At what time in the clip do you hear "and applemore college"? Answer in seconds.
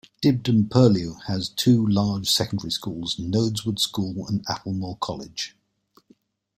4.27-5.55